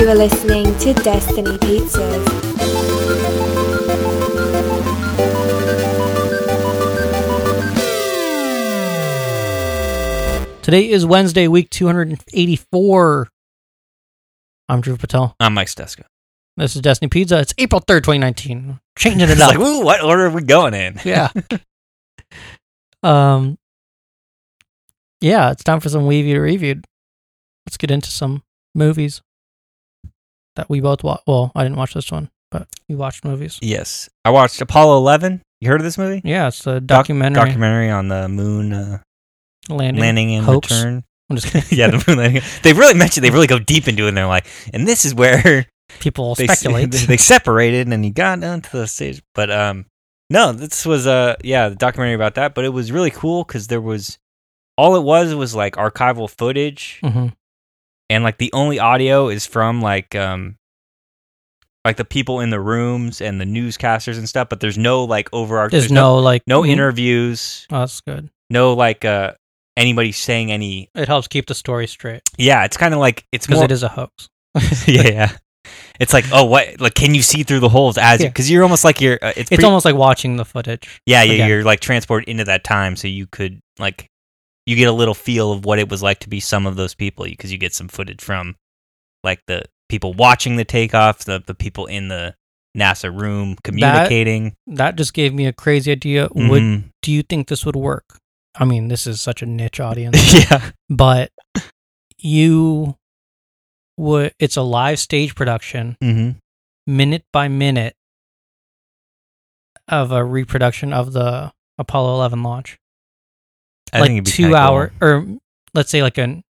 [0.00, 2.24] You are listening to Destiny Pizzas.
[10.62, 13.28] Today is Wednesday, week 284.
[14.70, 15.36] I'm Drew Patel.
[15.38, 16.04] I'm Mike Steska.
[16.56, 17.38] This is Destiny Pizza.
[17.40, 18.80] It's April 3rd, 2019.
[18.96, 19.50] Changing it It's up.
[19.50, 20.98] like, ooh, what order are we going in?
[21.04, 21.28] yeah.
[23.02, 23.58] um.
[25.20, 26.86] Yeah, it's time for some Weevy reviewed.
[27.66, 28.42] Let's get into some
[28.74, 29.20] movies
[30.56, 31.24] that we both watched.
[31.26, 33.58] Well, I didn't watch this one, but we watched movies.
[33.62, 35.42] Yes, I watched Apollo 11.
[35.60, 36.20] You heard of this movie?
[36.24, 38.98] Yeah, it's a Doc- documentary documentary on the moon uh,
[39.68, 40.00] landing.
[40.00, 40.70] landing and hoax.
[40.70, 41.04] return.
[41.28, 41.78] I'm just kidding.
[41.78, 42.42] yeah, the moon landing.
[42.62, 43.24] They really mentioned.
[43.24, 44.08] They really go deep into it.
[44.08, 45.66] and They're like, and this is where
[46.00, 46.92] People they speculate.
[47.08, 49.22] they separated, and he got down to the stage.
[49.34, 49.86] But um,
[50.30, 52.54] no, this was uh, yeah, the documentary about that.
[52.54, 54.18] But it was really cool because there was
[54.78, 57.00] all it was was like archival footage.
[57.04, 57.28] hmm
[58.10, 60.56] and like the only audio is from like um
[61.84, 65.28] like the people in the rooms and the newscasters and stuff but there's no like
[65.32, 68.28] overarching There's, no, like no mm, interviews Oh, that's good.
[68.50, 69.32] no like uh
[69.76, 73.46] anybody saying any It helps keep the story straight yeah it's kind of like it's
[73.46, 74.28] because more it is a hoax.
[74.86, 75.36] yeah yeah
[75.98, 78.30] it's like oh what like can you see through the holes as you Yeah.
[78.30, 81.00] because you're almost like you're uh, it's, It's pre- almost like watching the footage.
[81.06, 81.48] yeah yeah again.
[81.48, 84.10] you're like transported into that time so you could like
[84.70, 86.94] you get a little feel of what it was like to be some of those
[86.94, 88.54] people because you get some footage from
[89.24, 92.34] like the people watching the takeoff the, the people in the
[92.78, 96.28] nasa room communicating That just gave me a crazy idea.
[96.32, 96.84] Would Mhm.
[97.02, 98.04] do you think this would work?
[98.54, 101.32] I mean, this is such a niche audience, yeah but
[102.18, 102.96] you
[103.96, 104.32] would.
[104.38, 106.30] It's a live stage production, hmm
[106.86, 107.94] minute by minute,
[109.88, 112.78] of a reproduction of the Apollo 11 launch.
[113.92, 115.08] I like think two hour, cool.
[115.08, 115.26] or
[115.74, 116.42] let's say like an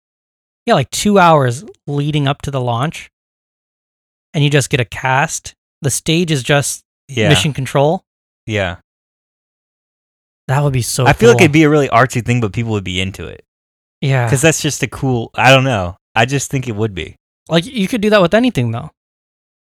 [0.67, 3.11] yeah, like two hours leading up to the launch,
[4.35, 5.55] and you just get a cast.
[5.83, 8.05] The stage is just yeah mission control.
[8.47, 8.77] yeah
[10.49, 11.07] That would be so.
[11.07, 13.45] i feel like it'd be a really artsy thing but people would be into it
[14.01, 17.17] yeah, because that's just a cool i don't know i just think it would be
[17.49, 18.91] like you could do that with anything though.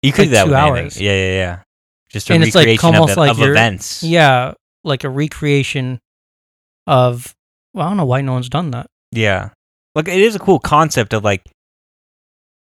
[0.01, 0.83] you could Like do that two with anything.
[0.83, 1.01] hours.
[1.01, 1.59] yeah yeah yeah
[2.09, 5.09] just a And it's like recreation almost of, the, like of events Yeah, like a
[5.09, 5.99] recreation
[6.87, 7.33] of.
[7.73, 8.87] Well, I don't know why no one's done that.
[9.11, 9.49] Yeah.
[9.95, 11.43] Like it is a cool concept of like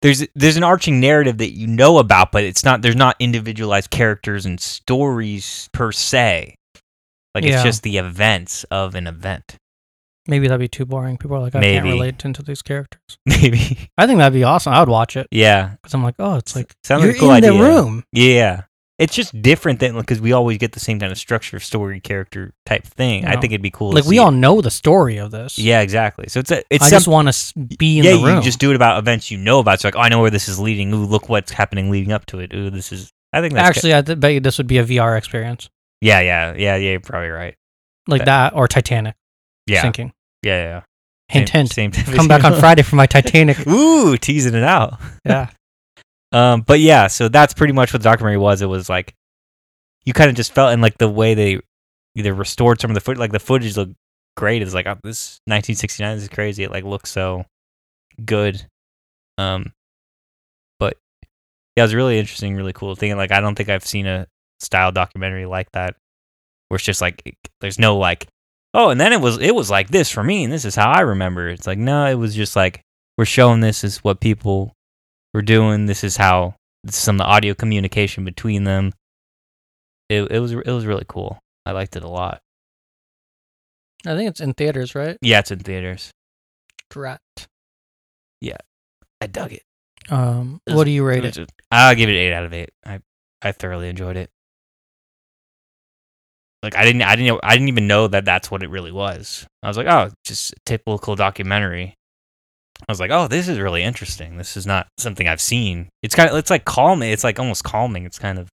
[0.02, 3.90] there's there's an arching narrative that you know about, but it's not there's not individualized
[3.90, 6.54] characters and stories per se.
[7.34, 7.54] Like Yeah.
[7.54, 9.56] it's just the events of an event.
[10.28, 11.16] Maybe that'd be too boring.
[11.18, 11.94] People are like, I can't Maybe.
[11.96, 13.00] relate into these characters.
[13.26, 13.88] Maybe.
[13.98, 14.72] I think that'd be awesome.
[14.72, 15.70] I would watch it Yeah.
[15.82, 17.52] because I'm like, oh, it's like Sounds you're like a cool in idea.
[17.52, 18.04] the room.
[18.12, 18.62] Yeah.
[19.02, 22.52] It's just different than because we always get the same kind of structure, story, character
[22.66, 23.26] type thing.
[23.26, 23.40] I No.
[23.40, 23.90] think it'd be cool.
[23.90, 24.36] to Like we all it.
[24.36, 25.58] know the story of this.
[25.58, 26.28] Yeah, exactly.
[26.28, 28.36] So it's a it's I some- just want to be in yeah, the room.
[28.36, 29.80] you just do it about events you know about.
[29.80, 30.92] So like, oh, I know where this is leading.
[30.94, 32.54] Ooh, look what's happening leading up to it.
[32.54, 33.10] Ooh, this is.
[33.32, 35.68] I think that's Actually, I th- bet you this would be a VR experience
[36.00, 36.90] Yeah, yeah, yeah, yeah.
[36.90, 37.54] You're probably right.
[38.06, 38.26] like Bet.
[38.26, 39.14] that or Titanic
[39.66, 40.12] Yeah, sinking.
[40.42, 40.68] yeah, yeah.
[40.68, 40.80] yeah.
[41.28, 42.06] Hint, Same- hint.
[42.06, 42.54] Same Come back on.
[42.60, 43.66] Friday for my Titanic.
[43.66, 45.00] Ooh, teasing it out.
[45.24, 45.48] yeah.
[46.32, 48.62] Um, but yeah, so that's pretty much what the documentary was.
[48.62, 49.14] It was like
[50.04, 51.60] you kind of just felt and like the way they
[52.14, 53.94] either restored some of the footage, like the footage looked
[54.36, 54.62] great.
[54.62, 56.64] It's like oh, this 1969 this is crazy.
[56.64, 57.44] It like looks so
[58.24, 58.64] good.
[59.38, 59.72] Um,
[60.78, 60.96] but
[61.76, 63.16] yeah, it was really interesting, really cool thing.
[63.16, 64.26] Like I don't think I've seen a
[64.60, 65.96] style documentary like that
[66.68, 68.26] where it's just like there's no like
[68.74, 70.90] oh, and then it was it was like this for me, and this is how
[70.90, 71.48] I remember.
[71.48, 72.82] It's like no, it was just like
[73.18, 74.74] we're showing this is what people
[75.34, 75.86] were doing.
[75.86, 76.54] This is how
[76.84, 78.92] this is some of the audio communication between them.
[80.08, 81.38] It it was it was really cool.
[81.64, 82.40] I liked it a lot.
[84.04, 85.16] I think it's in theaters, right?
[85.22, 86.10] Yeah, it's in theaters.
[88.40, 88.58] yeah
[89.20, 89.62] I dug it.
[90.10, 91.50] Um, It what do you rate was it?
[91.70, 92.70] I'll give it eight out of eight.
[92.84, 93.00] I
[93.40, 94.30] I thoroughly enjoyed it.
[96.62, 99.46] Like I didn't I didn't I didn't even know that that's what it really was.
[99.62, 101.94] I was like, oh, just a typical documentary.
[102.88, 104.36] I was like, oh, this is really interesting.
[104.36, 105.88] This is not something I've seen.
[106.02, 107.10] It's kind of it's like calming.
[107.10, 108.04] It's like almost calming.
[108.04, 108.48] It's kind of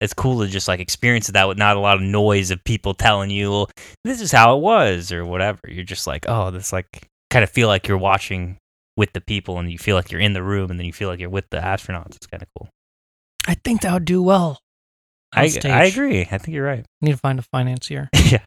[0.00, 2.94] it's cool to just like experience that with not a lot of noise of people
[2.94, 3.70] telling you, well,
[4.04, 5.60] this is how it was or whatever.
[5.66, 8.58] You're just like, oh, this like kind of feel like you're watching
[8.96, 11.08] with the people and you feel like you're in the room and then you feel
[11.08, 12.16] like you're with the astronauts.
[12.16, 12.68] It's kind of cool.
[13.46, 14.58] I think that would do well.
[15.32, 15.64] I, stage.
[15.66, 16.20] I agree.
[16.20, 16.84] I think you're right.
[17.00, 18.44] Need to find a financier yeah.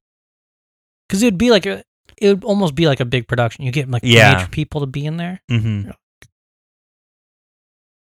[1.07, 1.83] because it would be like a.
[2.19, 3.63] It would almost be like a big production.
[3.65, 4.33] You get like Yeah.
[4.35, 5.41] major people to be in there.
[5.49, 5.89] hmm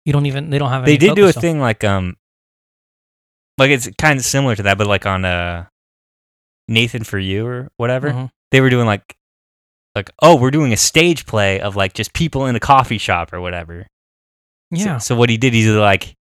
[0.06, 0.50] You don't even.
[0.50, 0.86] They don't have.
[0.86, 2.18] They did do a on- thing like um,
[3.58, 5.66] like it's kind of similar to that, but like on uh,
[6.68, 8.10] Nathan for you or whatever.
[8.12, 8.32] Mhm.
[8.52, 9.16] They were doing like,
[9.96, 13.32] like oh, we're doing a stage play of like just people in a coffee shop
[13.34, 13.88] or whatever.
[14.72, 14.98] Yeah.
[14.98, 16.16] So, so what he did, he's like,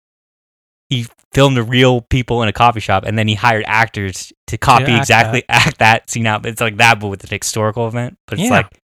[0.92, 4.58] he filmed the real people in a coffee shop, and then he hired actors to
[4.58, 6.46] copy act exactly act that scene out.
[6.46, 8.18] It's like that, but with an historical event.
[8.28, 8.58] But it's Yeah.
[8.58, 8.78] like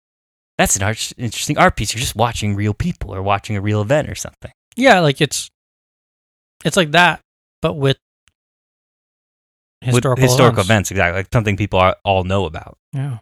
[0.58, 1.94] that's an art, interesting art piece.
[1.94, 4.52] You're just watching real people or watching a real event or something.
[4.78, 5.50] Yeah, like it's
[6.64, 7.20] it's like that,
[7.62, 7.98] but with
[9.82, 10.90] With historical historical events.
[10.90, 12.78] events, exactly, like something people are, all know about.
[12.94, 13.18] Yeah.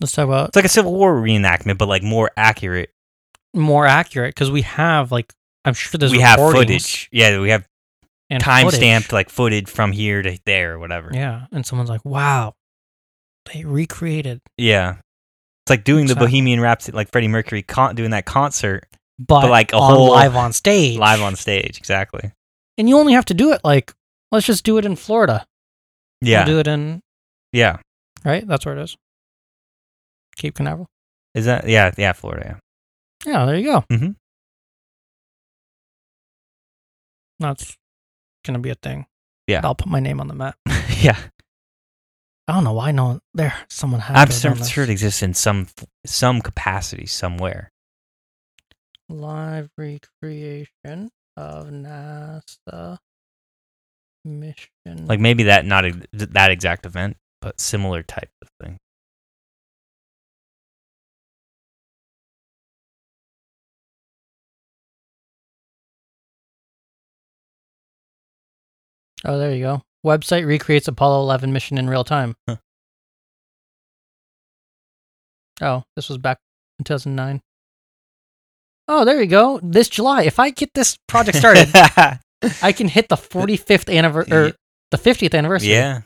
[0.00, 2.90] Let's talk about It's like a Civil War reenactment, but like more accurate.
[3.54, 5.32] More accurate because we have like
[5.64, 7.08] I'm sure there's we have footage.
[7.12, 7.66] Yeah, we have
[8.38, 11.10] time stamped like footage from here to there or whatever.
[11.12, 12.54] Yeah, and someone's like, "Wow,
[13.52, 14.96] they recreated." Yeah.
[15.66, 18.86] It's like doing the Bohemian Rhapsody, like Freddie Mercury con- doing that concert
[19.18, 21.76] But, like, a whole- live on stage, live on stage.
[21.78, 22.32] Exactly.
[22.78, 23.92] and you only have to do it like
[24.32, 25.44] let's just do it in Florida.
[26.22, 26.44] We'll Yeah.
[26.46, 27.02] do it in
[27.52, 27.76] Yeah.
[28.24, 28.46] right.
[28.46, 28.96] That's where it is.
[30.36, 30.86] Cape Canaveral.
[31.34, 32.58] Is that, yeah, yeah, Florida.
[33.26, 33.84] Yeah, there you go.
[33.92, 34.10] Mm-hmm.
[37.38, 37.76] That's
[38.44, 39.06] gonna be a thing.
[39.46, 39.60] Yeah.
[39.64, 40.56] I'll put my name on the map.
[41.00, 41.16] Yeah.
[42.46, 43.54] I don't know why no there.
[43.70, 44.44] Someone has.
[44.44, 45.68] I'm sure, sure it exists in some
[46.04, 47.70] some capacity somewhere.
[49.08, 52.98] live recreation of NASA
[54.24, 55.06] mission.
[55.06, 58.78] Like maybe that not that exact event, but similar type of thing.
[69.24, 69.82] Oh, there you go.
[70.04, 72.34] Website recreates Apollo 11 mission in real time.
[72.48, 72.56] Huh.
[75.60, 76.38] Oh, this was back
[76.78, 77.40] in 2009.
[78.88, 79.60] Oh, there you go.
[79.62, 81.68] This July, if I get this project started,
[82.62, 84.52] I can hit the 45th anniversary or
[84.90, 85.70] the 50th er, anniversary.
[85.70, 86.00] yeah.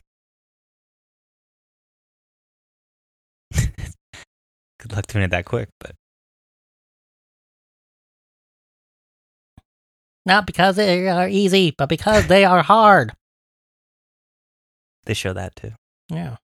[3.55, 5.93] Good luck doing it that quick, but
[10.27, 13.13] Not because they are easy, but because they are hard.
[15.05, 15.73] they show that too.
[16.09, 16.37] Yeah.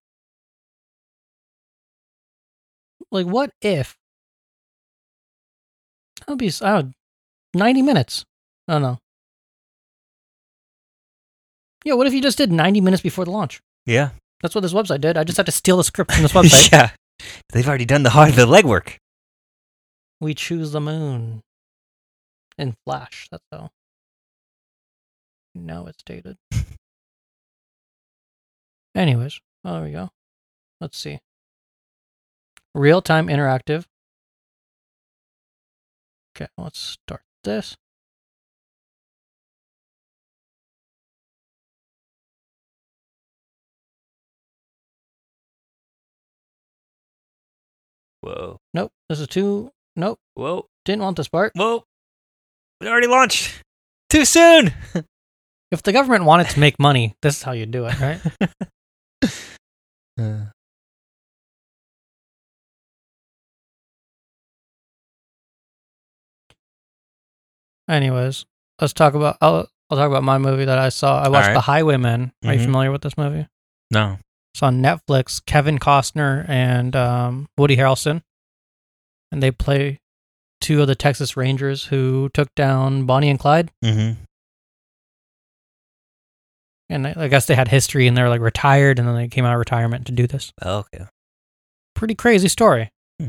[3.11, 3.97] Like, what if?
[6.27, 6.83] That'd be uh,
[7.55, 8.25] ninety minutes.
[8.69, 8.99] I don't know.
[11.85, 13.61] Yeah, what if you just did ninety minutes before the launch?
[13.87, 14.11] Yeah.
[14.43, 15.17] That's what this website did.
[15.17, 16.71] I just had to steal the script from this website.
[16.71, 16.91] yeah.
[17.53, 18.97] They've already done the hard the legwork.
[20.21, 21.41] We choose the moon
[22.61, 23.27] in Flash.
[23.31, 23.71] That's how.
[25.55, 26.37] Now it's dated.
[28.95, 30.11] Anyways, oh, there we go.
[30.81, 31.19] Let's see.
[32.75, 33.87] Real time interactive.
[36.37, 37.77] Okay, let's start this.
[48.21, 48.59] Whoa.
[48.75, 49.73] Nope, this is too.
[49.97, 50.69] Nope, Whoa.
[50.85, 51.53] didn't want this part.
[51.57, 51.85] Whoa.
[52.81, 53.63] It already launched.
[54.09, 54.73] Too soon.
[55.73, 58.21] If the government wanted to make money, this is how you do it, right?
[60.21, 60.47] Uh,
[67.89, 68.45] Anyways,
[68.81, 69.37] let's talk about.
[69.41, 71.21] I'll, I'll talk about my movie that I saw.
[71.23, 71.55] I watched Alright.
[71.55, 72.33] The Highwaymen.
[72.45, 72.65] Are you Mhm.
[72.65, 73.47] familiar with this movie?
[73.91, 74.19] no.
[74.53, 75.41] It's on Netflix.
[75.47, 78.23] Kevin Costner and um, Woody Harrelson,
[79.31, 80.00] and they play
[80.61, 83.71] two of the Texas Rangers who took down Bonnie and Clyde.
[83.85, 84.23] Mm-hmm.
[86.89, 89.29] And I I guess they had history, and they were like retired, and then they
[89.29, 90.53] came out of retirement to do this.
[90.65, 91.05] okay.
[91.95, 92.91] Pretty crazy story.
[93.21, 93.29] Hmm.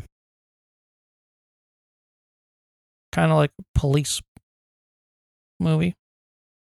[3.11, 4.21] Kind of like police
[5.59, 5.93] movie.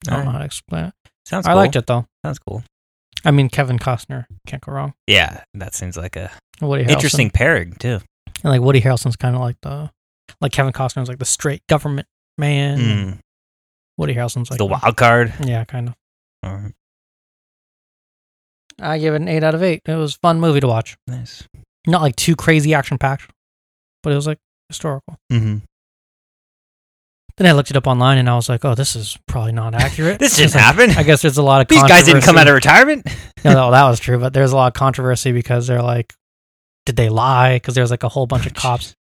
[0.09, 0.95] I don't know how to explain it.
[1.27, 1.57] Sounds I cool.
[1.57, 2.07] liked it though.
[2.25, 2.63] Sounds cool.
[3.25, 4.95] I mean, Kevin Costner can't go wrong.
[5.07, 6.31] Yeah, that seems like a
[6.63, 6.91] Woody Harrelson.
[6.91, 7.99] interesting pairing too.
[8.45, 9.91] And like Woody Harrelson's kind of like the,
[10.41, 12.07] like Kevin Costner's like the straight government
[12.37, 12.79] man.
[12.79, 13.19] Mm.
[13.97, 15.33] Woody Harrelson's like the wild card.
[15.45, 15.95] Yeah, kind of.
[16.47, 16.73] Alright,
[18.81, 19.83] I give it an eight out of eight.
[19.87, 20.97] It was a fun movie to watch.
[21.07, 21.43] Nice.
[21.87, 23.31] Not like too crazy action packed,
[24.03, 25.17] but it was like historical.
[25.33, 25.59] Mm-hmm.
[27.39, 29.75] Then I looked it up online and I was like, oh, this is probably not
[29.75, 30.19] accurate.
[30.21, 30.93] This just Like, happened.
[30.93, 33.07] I guess there's a lot of These guys didn't come out of retirement.
[33.45, 36.13] no, no, that was true, but there's a lot of controversy because they're like,
[36.85, 37.57] did they lie?
[37.57, 38.95] Because there's like a whole bunch of cops,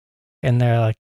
[0.43, 0.97] and they're like,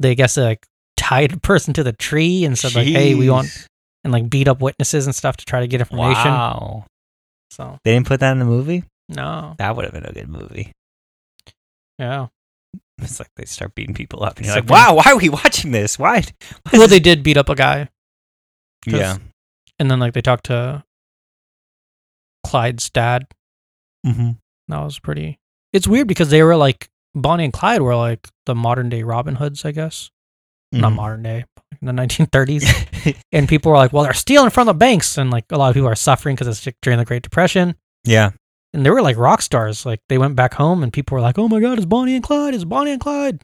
[0.00, 3.28] they guess they like tied a person to the tree and said like, hey, we
[3.30, 3.66] want
[4.04, 6.30] and like beat up witnesses and stuff to try to get information.
[6.30, 6.86] Wow.
[7.50, 8.84] So They didn't put that in the movie.
[9.08, 10.72] no, That would have been a good movie.
[11.98, 12.26] yeah.
[12.98, 15.16] It's like they start beating people up, and you're It's like, like "Wow, why are
[15.18, 15.98] we watching this?
[15.98, 16.24] Why?" why
[16.74, 17.88] Well, is they did beat up a guy,
[18.86, 19.16] yeah.
[19.80, 20.84] and then like they talked to
[22.46, 23.26] Clyde's dad.
[24.06, 24.30] Mm-hmm.
[24.68, 25.38] That was pretty.
[25.72, 29.36] It's weird because they were like Bonnie and Clyde were like the modern day Robin
[29.36, 30.10] Hoods, I guess.
[30.72, 30.96] Not Mhm.
[30.96, 31.44] modern day,
[31.80, 33.16] in the 1930s.
[33.32, 35.16] and people were like, well, they're stealing from the banks.
[35.18, 37.76] And like a lot of people are suffering because it's during the Great Depression.
[38.04, 38.30] yeah.
[38.72, 39.86] And they were like rock stars.
[39.86, 42.24] Like they went back home and people were like, oh my God, it's Bonnie and
[42.24, 42.54] Clyde.
[42.54, 43.40] It's Bonnie and Clyde.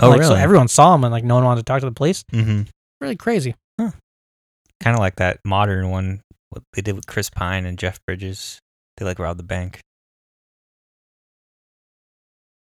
[0.00, 0.34] Oh, like, really?
[0.34, 2.24] So everyone saw them and like no one wanted to talk to the police.
[2.32, 2.62] mm-hmm.
[3.02, 3.54] Really crazy.
[3.78, 8.58] Kind of like that modern one what they did with Chris Pine and Jeff Bridges.
[8.96, 9.80] They like robbed the bank.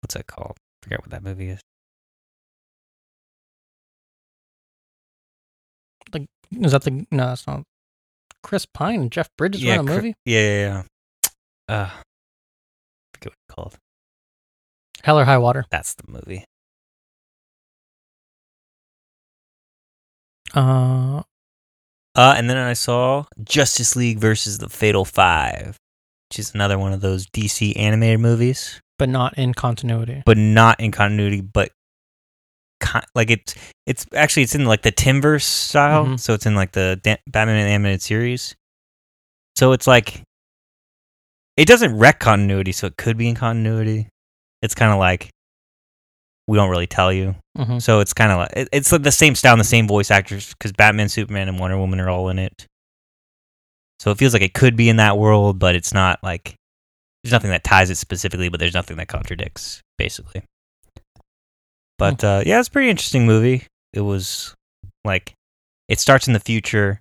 [0.04, 0.58] What's that called?
[0.82, 1.60] forget what that movie is.
[6.12, 7.62] Like Is that the, no, that's not.
[8.42, 10.14] Chris Pine and Jeff Bridges were in a movie?
[10.26, 10.82] Yeah, yeah,
[11.68, 11.74] yeah.
[11.74, 11.90] Uh,
[13.14, 13.78] forget what it's called.
[15.02, 15.64] Hell or High Water.
[15.70, 16.44] That's the movie.
[20.54, 21.22] Uh,
[22.14, 25.78] Uh, and then I saw Justice League versus the Fatal Five,
[26.28, 30.22] which is another one of those DC animated movies, but not in continuity.
[30.26, 31.70] but not in continuity, but
[32.82, 33.54] ki- like it's
[33.86, 36.20] it's actually it's in like the Timmverse style, Mhm.
[36.20, 38.54] so it's in like the da- Batman and animated series.
[39.56, 40.22] So it's like
[41.56, 44.08] it doesn't wreck continuity, so it could be in continuity.
[44.62, 45.30] It's kind of like
[46.46, 47.34] we don't really tell you.
[47.56, 49.86] hmm So it's kind of like it- it's like the same style and the same
[49.88, 52.66] voice actors because Batman, Superman, and Wonder Woman are all in it.
[54.00, 56.54] So it feels like it could be in that world, but it's not like
[57.24, 60.42] there's nothing that ties it specifically, but there's nothing that contradicts basically.
[61.98, 63.66] But uh, yeah, it's a pretty interesting movie.
[63.94, 64.54] It was
[65.04, 65.32] like
[65.88, 67.00] it starts in the future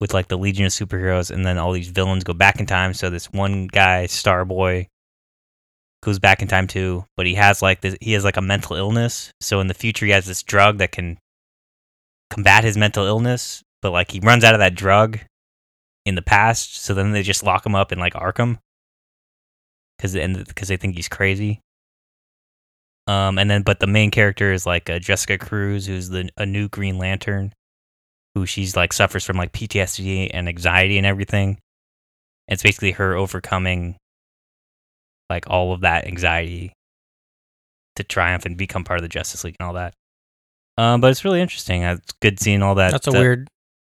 [0.00, 2.94] with like the Legion of Superheroes, and then all these villains go back in time.
[2.94, 4.86] So this one guy, Starboy,
[6.02, 8.76] goes back in time too, but he has like this, he has like a mental
[8.76, 9.32] illness.
[9.42, 11.18] So in the future, he has this drug that can
[12.30, 15.18] combat his mental illness, but like he runs out of that drug
[16.06, 16.76] in the past.
[16.76, 18.60] So then they just lock him up in like Arkham
[20.00, 21.60] because and because they think he's crazy.
[23.06, 26.46] Um, and then but the main character is like uh, Jessica Cruz, who's the a
[26.46, 27.52] new Green Lantern,
[28.34, 31.58] who she's like suffers from like PTSD and anxiety and everything.
[32.48, 33.96] And it's basically her overcoming
[35.28, 36.72] like all of that anxiety
[37.96, 39.92] to triumph and become part of the Justice League and all that.
[40.78, 41.82] Um, but it's really interesting.
[41.82, 42.92] It's good seeing all that.
[42.92, 43.48] That's a weird,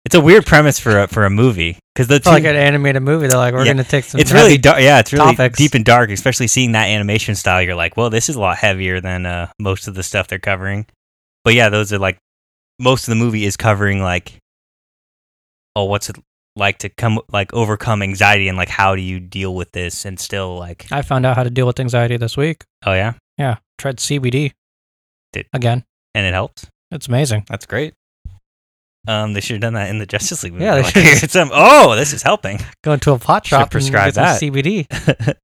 [0.04, 3.02] It's a weird premise for a, for a movie because the for like an animated
[3.02, 3.28] movie.
[3.28, 4.20] They're like, we're Yeah, going to take some.
[4.20, 4.80] it's really dark.
[4.80, 5.56] Yeah, it's really topics.
[5.58, 7.62] deep and dark, especially seeing that animation style.
[7.62, 10.40] You're like, well, this is a lot heavier than uh, most of the stuff they're
[10.40, 10.86] covering.
[11.44, 12.18] But yeah, those are like
[12.80, 14.38] most of the movie is covering like,
[15.76, 16.16] oh, what's it
[16.56, 20.18] like to come like overcome anxiety and like how do you deal with this and
[20.20, 22.64] still like, I found out how to deal with anxiety this week.
[22.84, 24.52] oh yeah, Yeah, tried CBD.
[25.32, 25.84] Did- again.
[26.14, 26.66] and it helped.
[26.90, 27.44] It's amazing.
[27.48, 27.94] That's great.
[29.08, 30.64] Um, they should have done that in the Justice League movie.
[30.64, 31.30] Yeah, they Like, should.
[31.30, 32.60] some- oh, this is helping.
[32.84, 34.40] Go into a pot shop and prescribe that.
[34.40, 34.86] CBD.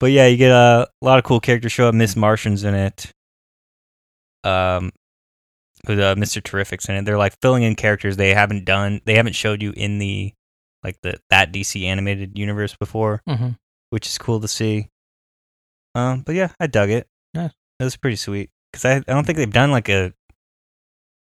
[0.00, 1.94] but yeah, you get a, lot of cool characters show up.
[1.94, 3.10] Miss Martian's in it.
[4.44, 4.92] Um,
[5.88, 6.42] with uh, Mr.
[6.42, 7.04] Terrific's in it.
[7.04, 9.00] They're like filling in characters they haven't done.
[9.04, 10.32] They haven't showed you in the
[10.84, 13.48] like the that DC animated universe before, hmm
[13.90, 14.88] which is cool to see.
[15.94, 17.06] Um, but yeah, I dug it.
[17.34, 17.50] Yeah.
[17.80, 20.12] it was pretty sweet because I I don't think they've done like a.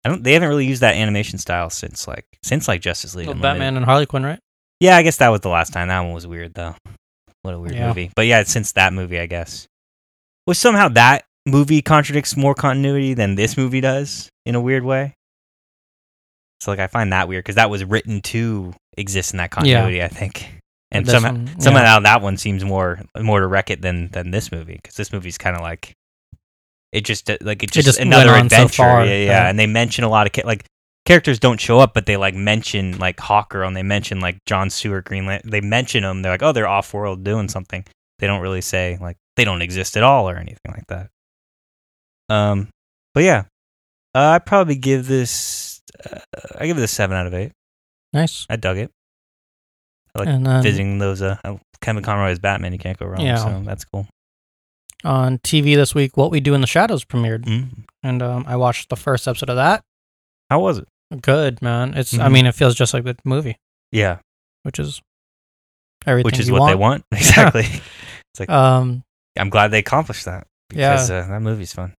[0.04, 0.22] I don't.
[0.22, 3.26] They haven't really used that animation style since like since like Justice League.
[3.28, 3.36] Well.
[3.36, 4.40] Batman and Harley Quinn, right?
[4.80, 5.88] Yeah, I guess that was the last time.
[5.88, 6.74] That one was weird though.
[7.42, 7.88] What a weird Yeah.
[7.88, 8.10] movie.
[8.14, 9.66] But yeah, since that movie, I guess.
[10.46, 15.14] Well, somehow that movie contradicts more continuity than this movie does in a weird way.
[16.60, 20.02] So like I find that weird because that was written to exist in that continuity,
[20.02, 20.48] I think.
[20.90, 21.54] And somehow, one, yeah.
[21.58, 25.12] somehow that one seems more more to wreck it than than this movie because this
[25.12, 25.92] movie's kind of like
[26.94, 28.76] it just uh, like it's just, just went another on so adventure.
[28.76, 29.42] far, yeah, yeah.
[29.42, 29.50] right?
[29.50, 30.64] And they mention a lot of ca- like
[31.04, 34.70] characters don't show up, but they like mention like Hawker and they mention like John
[34.70, 35.50] Stewart Green Lantern.
[35.50, 36.22] They mention them.
[36.22, 37.84] They're like, oh, they're off world doing something.
[38.20, 41.10] They don't really say like they don't exist at all or anything like that.
[42.28, 42.68] Um,
[43.12, 43.44] but yeah,
[44.14, 45.82] uh, I probably give this.
[46.08, 46.20] Uh,
[46.56, 47.50] I give it a seven out of eight.
[48.12, 48.46] Nice.
[48.48, 48.92] I dug it.
[50.14, 51.36] I like and Visiting those uh,
[51.80, 53.20] Kevin Conroy as Batman, you can't go wrong.
[53.20, 53.36] Yeah.
[53.36, 54.06] So that's cool.
[55.04, 57.84] On TV this week, What We Do in the Shadows premiered, Mm.
[58.02, 59.82] and um, I watched the first episode of that.
[60.50, 60.88] How was it?
[61.20, 61.94] Good man.
[61.94, 62.14] It's.
[62.18, 62.32] I Mhm.
[62.32, 63.56] mean, it feels just like the movie,
[63.92, 64.18] Yeah,
[64.62, 65.00] which is
[66.06, 66.26] everything.
[66.26, 66.70] which is what want.
[66.70, 67.64] they want exactly.
[68.32, 69.04] it's like Um,
[69.38, 70.92] I'm glad they accomplished that Yeah.
[70.92, 71.90] because uh, that movie's fun.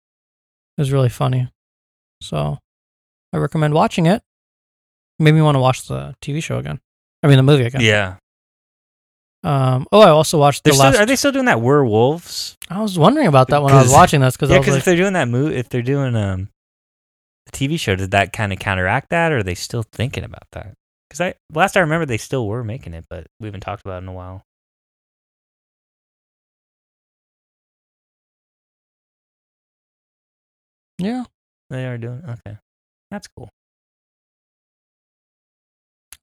[0.78, 1.50] it was really funny.
[2.22, 2.58] So,
[3.34, 4.22] I recommend watching it.
[5.20, 6.80] Made me want to watch the TV show again.
[7.24, 7.82] I mean, the movie again.
[7.82, 8.18] Yeah,
[9.46, 9.86] Um.
[9.92, 11.00] Oh, I also watched the They're still, last.
[11.00, 12.58] are they still doing that werewolves?
[12.68, 14.86] I was wondering about that when I was watching this because Yeah, because like, if
[14.86, 16.50] they're doing that movie, if they're doing um,
[17.46, 20.48] the TV show, did that kind of counteract that, or are they still thinking about
[20.54, 20.74] that?
[21.08, 23.98] Because I last I remember, they still were making it, but we haven't talked about
[23.98, 24.42] it in a while.
[30.98, 31.26] Yeah,
[31.70, 32.58] They are doing okay.
[33.12, 33.50] That's cool.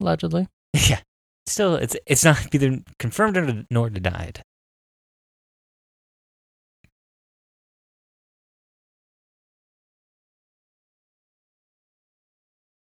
[0.00, 0.48] allegedly.
[0.74, 1.00] Yeah.
[1.46, 4.42] Still, it's it's not either confirmed or nor denied.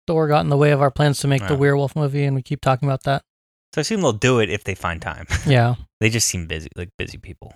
[0.08, 2.44] Thor got in the way of our plans to make the werewolf movie, and we
[2.44, 3.24] keep talking about that.
[3.74, 5.26] So I assume they'll do it if they find time.
[5.48, 5.76] Yeah.
[6.00, 7.54] they just seem busy, like busy people.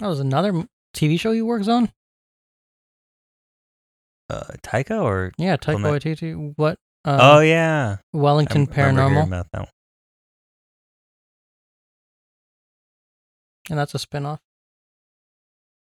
[0.00, 1.92] Oh, that was another TV show he works on.
[4.30, 6.52] Uh, Taika or Yeah, Taika Well, Waititi.
[6.56, 6.78] What?
[7.04, 9.58] Um, oh yeah, Wellington I Paranormal, about that.
[9.60, 9.68] One.
[13.70, 14.38] and that's a spinoff.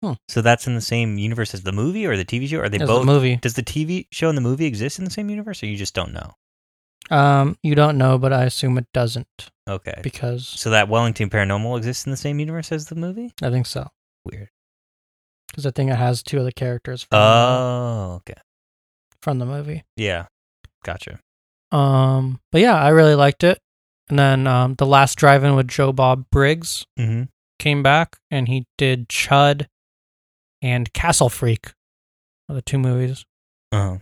[0.04, 0.14] Hmm.
[0.28, 2.60] So that's in the same universe as the movie or the TV show?
[2.60, 3.06] Are they both?
[3.06, 3.38] movie.
[3.38, 5.96] Does the TV show and the movie exist in the same universe, or you just
[5.96, 6.34] don't know?
[7.10, 10.00] Um, you don't know, but I assume it doesn't Okay.
[10.04, 13.32] because So that Wellington Paranormal exists in the same universe as the movie?
[13.42, 13.88] I think so.
[14.26, 14.50] Weird.
[15.58, 18.40] Because I think it has two other characters from, Oh, okay.
[19.24, 19.84] from the movie.
[19.96, 20.28] Yeah.
[20.86, 21.20] Gotcha.
[21.72, 23.58] Um, but yeah, I really liked it.
[24.08, 27.24] And then um, the last drive-in with Joe Bob Briggs Mm-hmm.
[27.58, 29.66] came back, and he did Chud
[30.62, 31.74] and Castle Freak,
[32.48, 33.26] are the two movies.
[33.72, 33.98] Uh-huh.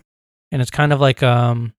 [0.51, 1.73] And it's kind of like um,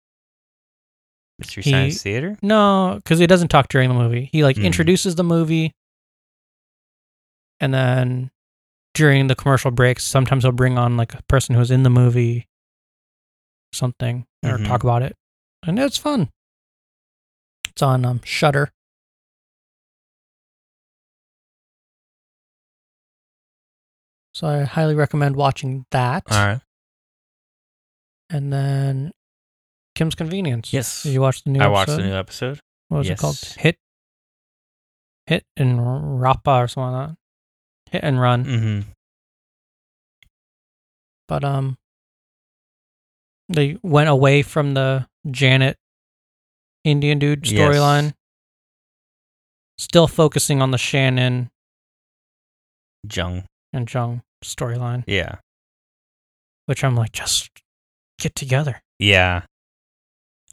[1.39, 2.39] Mystery He- Science Theater?
[2.43, 4.31] No, because he doesn't talk during the movie.
[4.33, 4.65] He like Mm.
[4.65, 5.73] introduces the movie,
[7.61, 8.31] and then
[8.97, 12.49] during the commercial breaks, sometimes they'll bring on like a person who's in the movie,
[13.73, 14.67] something, or Mhm.
[14.67, 15.15] talk about it,
[15.63, 16.31] and it's fun.
[17.69, 18.73] It's on um, Shudder.
[24.35, 26.25] So I highly recommend watching that.
[26.31, 26.61] All right.
[28.29, 29.13] And then
[29.95, 30.73] Kim's Convenience.
[30.73, 31.03] Yes.
[31.05, 31.61] Did you watch the new?
[31.61, 32.61] I watched the new episode.
[32.89, 33.39] what was it called?
[33.59, 33.79] Hit,
[35.27, 37.17] hit and Rappa or something like that.
[37.97, 38.45] Hit and run.
[38.45, 38.89] Mm-hmm.
[41.29, 41.77] But um,
[43.49, 45.77] they went away from the Janet
[46.85, 47.59] Indian dude Yes.
[47.61, 48.13] storyline.
[49.79, 51.51] Still focusing on the Shannon
[53.13, 53.45] Jung.
[53.73, 55.37] and Jung storyline, Yeah.
[56.67, 57.51] which I'm like, just
[58.19, 58.81] get together.
[58.99, 59.43] Yeah.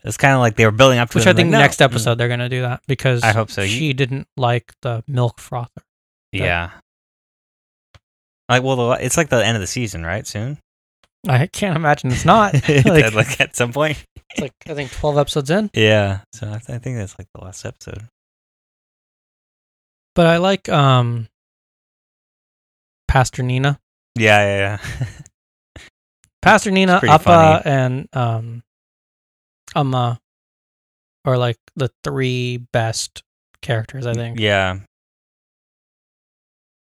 [0.03, 1.27] It's kind of like they were building up to Which.
[1.27, 1.59] I think like, no.
[1.59, 3.61] next episode they're gonna do that because I hope so.
[3.61, 5.69] You- She didn't like the milk frother.
[6.33, 6.71] Yeah.
[8.53, 10.25] Like, well, the, it's like the end of the season, right?
[10.27, 10.59] Soon.
[11.27, 12.53] I can't imagine it's not.
[12.85, 14.03] like, like, at some point.
[14.31, 15.69] it's like I think twelve episodes in.
[15.73, 16.19] Yeah.
[16.33, 18.07] So I, th- I think that's like the last episode.
[20.15, 21.27] But I like um
[23.07, 23.79] Pastor Nina.
[24.15, 25.07] Yeah, yeah, yeah.
[26.41, 27.61] Pastor Nina, Appa, funny.
[27.65, 28.63] and um
[29.75, 30.19] Amma
[31.25, 33.23] are like the three best
[33.61, 34.39] characters, I think.
[34.39, 34.79] yeah.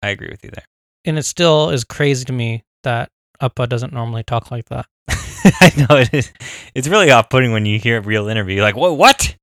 [0.03, 0.63] I agree with you there.
[1.07, 3.09] And it still is crazy to me that
[3.41, 4.85] Appa doesn't normally talk like that.
[5.09, 6.31] I know it is.
[6.75, 8.55] It's really off-putting when you hear a real interview.
[8.55, 8.97] You're like, "What?
[8.97, 9.35] What?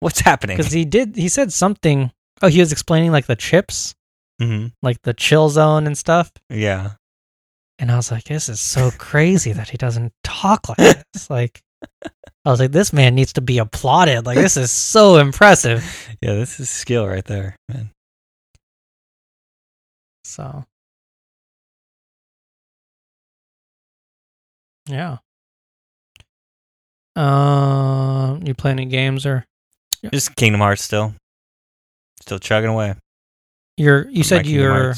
[0.00, 2.12] What's happening?" Because he did he said something
[2.42, 3.94] oh, he was explaining like the chips,
[4.40, 6.30] hmm like the chill zone and stuff.
[6.50, 6.92] Yeah.
[7.78, 10.78] And I was like, this is so crazy that he doesn't talk like
[11.12, 11.30] this.
[11.30, 11.62] Like
[12.44, 14.26] I was like, this man needs to be applauded.
[14.26, 15.84] Like this is so impressive.
[16.22, 16.34] Yeah.
[16.34, 17.90] This is skill right there, man.
[20.22, 20.64] So
[24.92, 25.16] Yeah.
[27.16, 29.44] Um you play any games or
[30.12, 31.14] Just Kingdom Hearts still,
[32.20, 32.94] still chugging away.
[33.76, 34.94] you're you said you're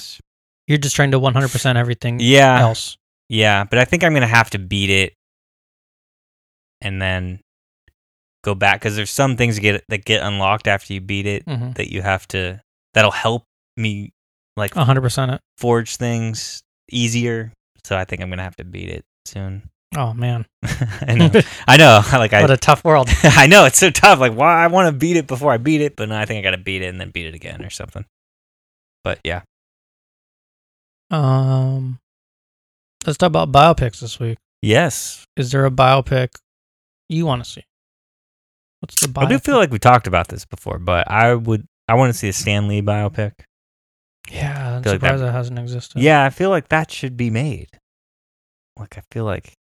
[0.66, 2.60] you're just trying to 100% everything Yeah.
[2.60, 2.96] else.
[3.28, 5.14] Yeah, but I think I'm gonna have to beat it,
[6.80, 7.40] and then
[8.44, 11.72] go back because there's some things get that get unlocked after you beat it hmm
[11.72, 12.60] that you have to
[12.92, 13.44] that'll help
[13.76, 14.12] me
[14.56, 15.40] like 100% it.
[15.58, 17.52] forge things easier.
[17.82, 19.68] So I think I'm gonna have to beat it soon.
[19.96, 20.44] Oh man.
[20.62, 21.30] I know,
[21.68, 22.00] I know.
[22.12, 23.08] Like what I, a tough world.
[23.22, 24.18] I know it's so tough.
[24.18, 26.38] Like why I want to beat it before I beat it, but no, I think
[26.38, 28.04] I gotta beat it and then beat it again or something.
[29.04, 29.42] But yeah,
[31.10, 31.98] Um
[33.06, 34.38] Let's talk about biopics this week.
[34.62, 36.28] yes, Is there a biopic
[37.10, 37.64] you want to see?
[38.80, 39.24] What's the biopic?
[39.24, 42.18] I do feel like we talked about this before, but I would I want to
[42.18, 43.32] see a Stan Lee biopic.
[44.30, 46.00] Yeah, I'm feel like that- surprised that hasn't existed.
[46.00, 47.68] Yeah, I feel like that should be made.
[48.78, 49.52] Like I feel like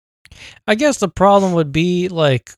[0.67, 2.51] I guess the problem would be like,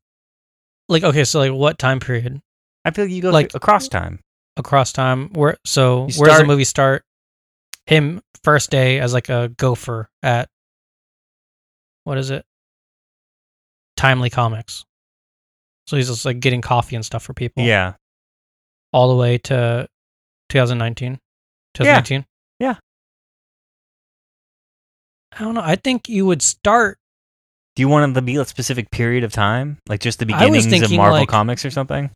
[0.90, 2.42] like okay, so like what time period
[2.84, 4.20] I feel like you go Like- across time.
[4.58, 5.30] across time?
[5.34, 7.04] Where so You where does the movie start?
[7.88, 10.50] Him first day as like a gopher at
[12.04, 12.46] what is it?
[13.98, 14.86] Timely Comics.
[15.88, 17.64] So he's just like getting coffee and stuff for people.
[17.64, 17.94] Yeah,
[18.94, 19.88] All the way to
[20.50, 21.20] 2019.
[21.74, 22.26] 2019.
[22.60, 22.76] Yeah.
[25.38, 25.62] I don't know.
[25.64, 26.98] I think you would start.
[27.76, 30.66] Do you want it to be a specific period of time, like just the beginnings
[30.66, 32.10] of thinking, Marvel like- Comics or something?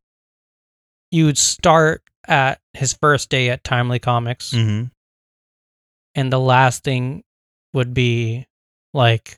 [1.12, 4.86] You would start at his first day at Timely Comics, Mm-hmm.
[6.16, 7.24] and the last thing
[7.74, 8.46] would be
[8.94, 9.36] like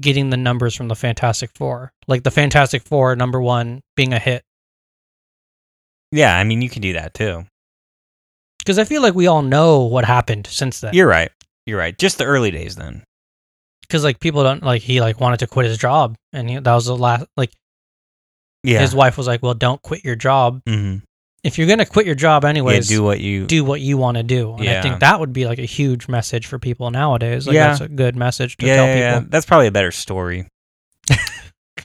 [0.00, 4.18] getting the numbers from the Fantastic Four, like the Fantastic Four number one being a
[4.18, 4.42] hit.
[6.10, 7.44] Yeah, I mean you can do that too.
[8.58, 10.94] Because I feel like we all know what happened since then.
[10.94, 11.30] You're right.
[11.66, 11.96] You're right.
[11.98, 13.02] Just the early days then.
[13.92, 16.74] Because like people don't like he like wanted to quit his job and he, that
[16.74, 17.52] was the last like
[18.64, 18.80] Yeah.
[18.80, 21.04] his wife was like well don't quit your job mm-hmm.
[21.44, 23.44] if you're gonna quit your job Yeah, anyways do what you.
[23.46, 26.08] do what you want to do and i think that would be like a huge
[26.08, 27.68] message for people nowadays like Yeah.
[27.68, 29.14] that's a good message to yeah, tell yeah, yeah.
[29.18, 30.48] people That's probably a better story.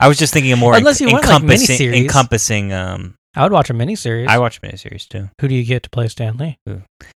[0.00, 1.96] I was just thinking of more Unless you want, like, encompassing, miniseries.
[2.04, 2.72] encompassing.
[2.72, 5.28] Um, i would watch a miniseries I watch miniseries too.
[5.42, 6.56] who do you get to play Stan Lee?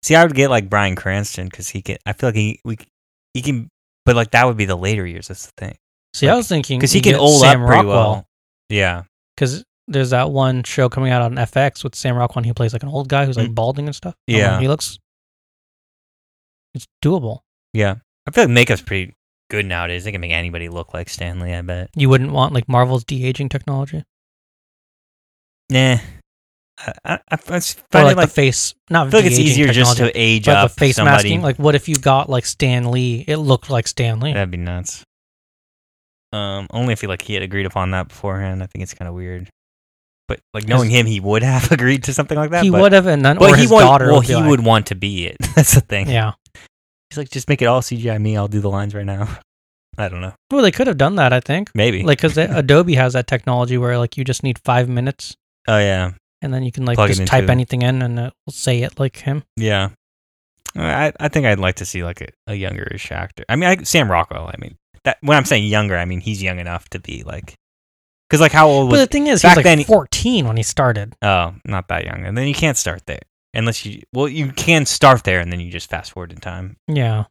[0.03, 1.99] See, I would get like Bryan Cranston because he can.
[2.07, 2.79] I feel like he we
[3.35, 3.69] he can,
[4.09, 5.29] but like that would be the later years.
[5.29, 5.77] That's the thing
[6.15, 8.27] see i was thinking because he can old sam up pretty rockwell well.
[8.71, 9.03] Yeah,
[9.37, 12.73] because there's that one show coming out on fx with sam rockwell and he plays
[12.73, 13.55] like an old guy who's like Mm.
[13.55, 14.59] balding and stuff Yeah.
[14.61, 14.99] he looks
[16.75, 17.41] it's doable
[17.73, 17.97] yeah.
[18.27, 19.15] I feel like makeup's pretty
[19.51, 20.05] good nowadays.
[20.05, 21.53] They can make anybody look like Stan Lee.
[21.55, 21.91] I bet.
[21.95, 24.05] you wouldn't want like marvel's de-aging technology
[25.71, 25.99] Nah.
[26.81, 29.73] I, I, I find like, it like the face not I feel like it's easier
[29.73, 31.15] just to age but up the face somebody.
[31.17, 34.51] masking like what if you got like stan lee it looked like stan lee That'd
[34.53, 35.03] be nuts.
[36.33, 38.63] Um, only if he like he had agreed upon that beforehand.
[38.63, 39.49] I think it's kind of weird.
[40.29, 42.63] But like knowing him, he would have agreed to something like that.
[42.63, 44.35] he but, would have and then Well, or he his want- daughter Well, would he
[44.35, 45.37] like- would want to be it.
[45.57, 46.09] That's the thing.
[46.09, 46.33] yeah
[47.11, 48.21] He's like, just make it all CGI.
[48.21, 49.39] Me, I'll do the lines right now.
[49.99, 50.35] I don't know.
[50.53, 52.05] well they could have done that i think Maybe.
[52.05, 55.35] like because adobe has that technology where like you just need five minutes
[55.67, 58.53] oh yeah, and then you can like Plug just type anything in and it will
[58.53, 59.91] say it like him yeah.
[60.77, 63.45] I I think I'd like to see like a, a youngerish actor.
[63.49, 64.49] I mean, I, Sam Rockwell.
[64.53, 67.55] I mean, that when I'm saying younger, I mean he's young enough to be like,
[68.29, 69.01] because like how old but was?
[69.01, 72.05] the thing is he was back like then- 14 when he started Oh, not that
[72.05, 72.25] young.
[72.25, 73.23] And then you can't start there
[73.55, 74.03] unless you.
[74.13, 76.77] Well, you can start there and then you just fast forward in time.
[76.87, 77.25] yeah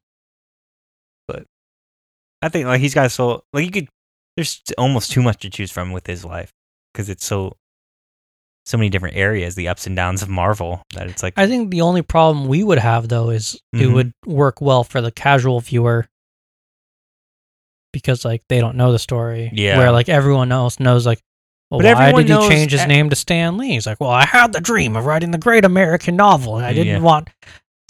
[1.27, 1.45] But
[2.41, 3.87] I think like he's got so like you could.
[4.35, 6.51] There's almost too much to choose from with his life
[6.91, 7.55] because it's so
[8.67, 11.71] so many different areas, the ups and downs of Marvel that it's like i think
[11.71, 13.93] the only problem we would have though is it Mhm.
[13.93, 16.05] would work well for the casual viewer
[17.93, 19.77] because like they don't know the story Yeah.
[19.77, 21.19] where like everyone else knows like
[21.69, 23.71] well, But why did he change his name to Stan Lee?
[23.71, 26.71] He's like, well, I had the dream of writing the great American novel, and I
[26.71, 26.99] didn't Yeah.
[27.01, 27.29] want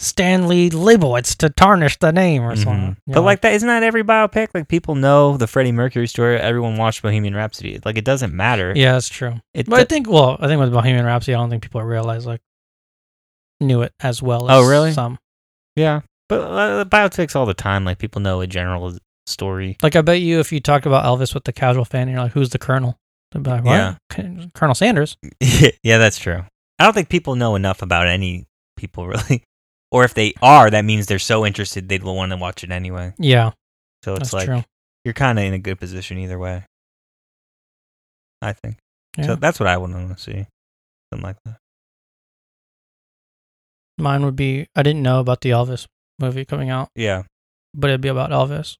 [0.00, 2.62] Stanley Leibowitz to tarnish the name or Mhm.
[2.64, 2.96] something.
[3.06, 4.48] But know, like that, isn't that every biopic?
[4.54, 6.38] Like people know the Freddie Mercury story.
[6.38, 7.80] Everyone watched Bohemian Rhapsody.
[7.84, 8.72] Like it doesn't matter.
[8.76, 9.40] yeah, that's true.
[9.54, 12.26] It, But I think, well, I think with Bohemian Rhapsody, I don't think people realize
[12.26, 12.40] like
[13.60, 14.92] knew it as well as Oh, really?
[14.92, 15.18] some.
[15.74, 16.00] yeah.
[16.28, 17.84] But uh, biopics all the time.
[17.84, 19.76] Like people know a general story.
[19.82, 22.32] Like I bet you, if you talk about Elvis with the casual fan, you're like,
[22.32, 22.96] "Who's the Colonel?"
[23.32, 23.72] They'd be like, "What?
[23.72, 24.44] Yeah.
[24.54, 25.16] Colonel Sanders."
[25.82, 26.44] yeah, that's true.
[26.78, 28.44] I don't think people know enough about any
[28.76, 29.42] people really.
[29.90, 33.14] Or if they are, that means they're so interested they'd want to watch it anyway.
[33.18, 33.52] Yeah,
[34.04, 34.62] So it's that's like true.
[35.04, 36.64] you're kind of in a good position either way.
[38.42, 38.76] I think.
[39.16, 39.26] Yeah.
[39.26, 40.46] So that's what I would want to see.
[41.12, 41.56] Something like that.
[43.98, 45.86] Mine would be I didn't know about the Elvis
[46.20, 47.22] movie coming out, Yeah.
[47.74, 48.76] but it'd be about Elvis,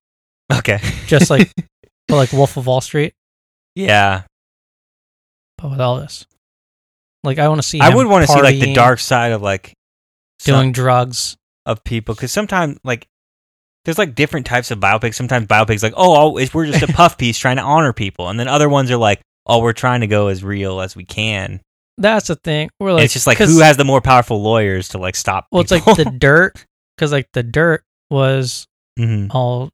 [0.52, 0.78] Okay.
[1.06, 1.52] just like
[2.08, 3.14] like Wolf of Wall Street,
[3.74, 4.22] yeah.
[5.56, 6.26] but with Elvis.
[7.24, 7.80] Like I want to see.
[7.80, 9.72] I would want to see like the dark side of like
[10.44, 11.36] doing drugs.
[11.66, 13.06] of people because sometimes like
[13.84, 15.14] there's like different types of biopics.
[15.14, 18.38] Sometimes biopics like oh it's, we're just a puff piece trying to honor people, and
[18.40, 21.60] then other ones are like oh we're trying to go as real as we can.
[21.96, 22.70] That's the thing.
[22.78, 25.46] We're And like it's just like who has the more powerful lawyers to like stop.
[25.50, 26.64] Well, it's like the dirt
[26.96, 28.66] because like the dirt was
[28.98, 29.28] Mhm.
[29.30, 29.70] all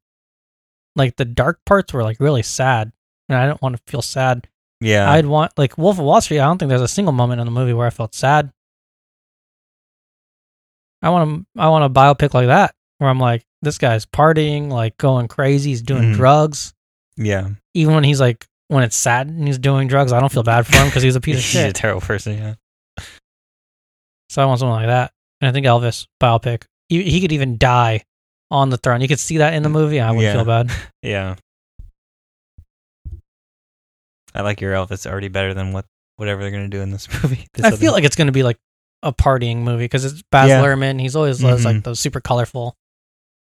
[0.96, 2.92] like the dark parts were like really sad,
[3.28, 4.48] and I don't want to feel sad.
[4.80, 6.40] yeah I'd want like Wolf of Wall Street.
[6.40, 8.50] I don't think there's a single moment in the movie where I felt sad.
[11.04, 11.60] I want to.
[11.60, 15.70] I want a biopic like that where I'm like, this guy's partying, like going crazy.
[15.70, 16.14] He's doing Mhm.
[16.16, 16.72] drugs.
[17.16, 20.42] yeah Even when he's like, when it's sad and he's doing drugs, I don't feel
[20.42, 22.38] bad for him because he's a piece of He's a terrible person.
[22.38, 22.54] Yeah.
[24.30, 25.12] So I want something like that.
[25.40, 26.64] And I think Elvis biopic.
[26.88, 28.02] He, he could even die
[28.50, 29.00] on the throne.
[29.00, 30.00] You could see that in the movie.
[30.00, 30.32] I wouldn't Yeah.
[30.34, 30.70] feel bad.
[31.02, 31.36] Yeah.
[34.34, 35.84] I like your Elvis already better than what
[36.16, 37.46] whatever they're gonna do in this movie.
[37.54, 38.56] This I feel like it's going to be like
[39.04, 40.62] a partying movie because it's Baz Yeah.
[40.62, 40.98] Luhrmann.
[41.00, 41.64] He's always does Mhm.
[41.64, 42.74] like those super colorful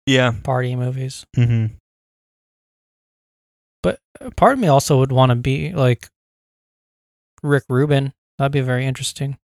[0.06, 0.32] yeah.
[0.42, 1.24] party movies.
[1.36, 1.66] hmm
[3.82, 3.98] But
[4.36, 6.08] part of me also would want to be like
[7.42, 8.12] Rick Rubin.
[8.38, 9.38] That'd be very interesting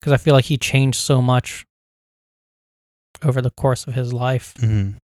[0.00, 1.64] because I feel like he changed so much
[3.22, 4.54] over the course of his life.
[4.54, 4.98] Mm-hmm.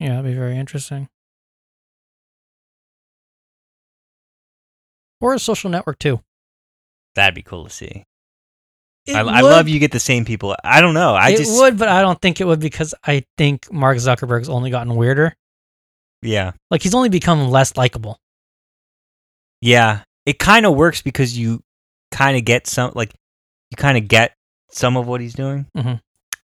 [0.00, 1.08] Yeah, that'd be very interesting.
[5.20, 6.20] Or a social network too.
[7.14, 8.04] That'd be cool to see.
[9.08, 10.56] I, I love you get the same people.
[10.64, 11.14] I don't know.
[11.14, 14.48] I it just would, but I don't think it would because I think Mark Zuckerberg's
[14.48, 15.32] only gotten weirder.
[16.22, 18.18] yeah Like he's only become less likable.
[19.60, 20.02] yeah.
[20.24, 21.62] It kind of works because you
[22.10, 23.14] kind of get some like
[23.70, 24.34] you kind of get
[24.72, 25.66] some of what he's doing.
[25.76, 26.00] Mhm.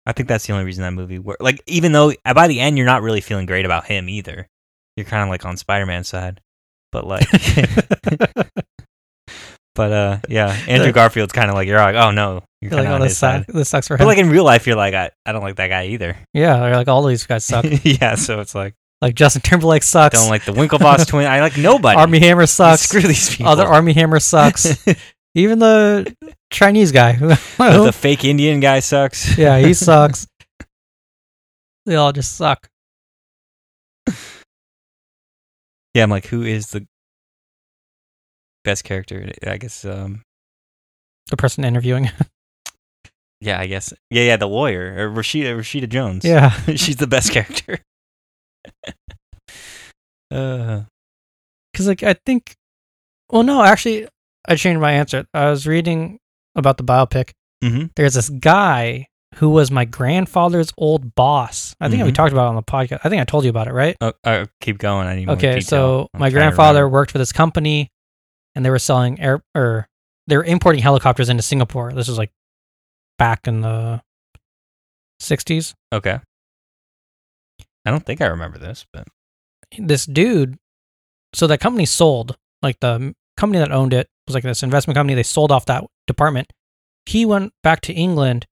[0.07, 1.41] I think that's the only reason that movie worked.
[1.41, 4.47] Like even though by the end you're not really feeling great about him either.
[4.95, 6.41] You're kind of like on Spider-Man's side,
[6.91, 7.27] but like.
[9.75, 12.89] But uh, yeah, Andrew Garfield's kind of like you're like, oh no, you're You're like,
[12.89, 13.45] oh, on this, his side.
[13.45, 14.07] suck, this sucks for But him.
[14.07, 16.17] like in real life, you're like, I, I don't like that guy either.
[16.33, 17.63] yeah, or like all these guys suck.
[17.83, 18.73] yeah, so it's like
[19.03, 20.19] like Justin Timberlake sucks.
[20.19, 21.27] don't like the Winklevoss twin.
[21.27, 21.95] I like nobody.
[21.95, 22.81] Armie Hammer sucks.
[22.81, 23.51] Screw these people.
[23.51, 24.83] Other Armie Hammer sucks.
[25.35, 26.11] Even the
[26.51, 27.11] Chinese guy.
[27.11, 29.37] the fake Indian guy sucks.
[29.37, 30.25] yeah, he sucks.
[31.85, 32.67] they all just suck.
[35.97, 36.85] Yeah, I'm like, who is the
[38.63, 39.31] best character?
[39.47, 39.83] I guess.
[39.83, 40.21] um
[41.31, 42.11] The person interviewing.
[43.39, 43.93] Yeah, I guess.
[44.09, 46.25] Yeah, yeah, the lawyer, or Rashida Rashida Jones.
[46.25, 46.49] yeah.
[46.75, 47.77] she's the best character.
[50.31, 50.81] uh,
[51.71, 52.55] Because like I think,
[53.31, 54.07] well, no, actually,
[54.47, 55.25] I changed my answer.
[55.35, 56.17] I was reading
[56.55, 57.33] about the biopic.
[57.63, 57.91] mhm.
[57.95, 59.05] There's this guy
[59.37, 61.75] who was my grandfather's old boss.
[61.79, 62.15] I think we Mhm.
[62.15, 63.01] talked about it on the podcast.
[63.03, 63.95] I think I told you about it, right?
[64.01, 65.07] Oh, uh, keep going.
[65.07, 67.91] I need Okay, so I'm my grandfather worked for this company,
[68.55, 69.87] and they were selling air or
[70.27, 71.93] they were importing helicopters into Singapore.
[71.93, 72.31] This was like
[73.17, 74.01] back in the
[75.21, 75.73] '60s.
[75.93, 76.19] Okay.
[77.85, 79.07] I don't think I remember this, but
[79.77, 80.57] this dude
[81.33, 85.13] so that company sold like the company that owned it was like this investment company
[85.13, 86.51] they sold off that department
[87.05, 88.45] he went back to england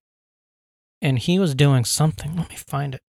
[1.06, 3.00] and he was doing something let me find it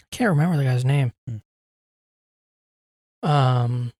[0.00, 1.36] i can't remember the guy's name Hmm.
[3.22, 3.92] um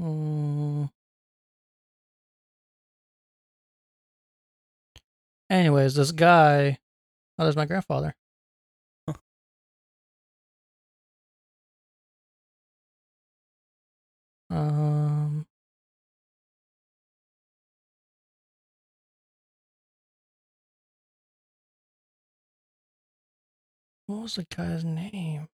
[0.00, 0.88] Mm.
[5.50, 6.78] Anyways, this guy.
[7.38, 8.14] Oh, there's my grandfather.
[14.50, 15.46] Um.
[24.06, 25.48] What was the guy's name?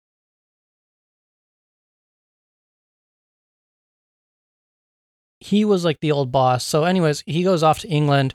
[5.41, 6.65] He was like the old boss.
[6.65, 8.35] So, anyways, he goes off to England.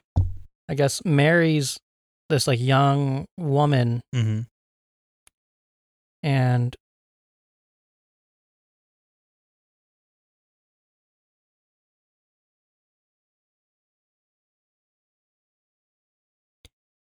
[0.68, 1.80] I guess marries
[2.30, 4.42] this like young woman mm-hmm.
[6.22, 6.76] and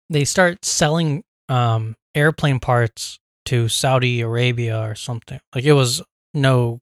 [0.09, 5.39] they start selling um airplane parts to Saudi Arabia or something.
[5.55, 6.01] Like it was
[6.33, 6.79] no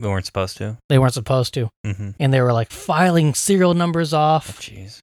[0.00, 0.76] They weren't supposed to.
[0.88, 1.70] they weren't supposed to.
[1.86, 2.10] Mm-hmm.
[2.20, 5.00] And they were like filing serial numbers Oh, off jeez.